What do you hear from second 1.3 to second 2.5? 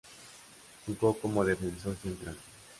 defensor central.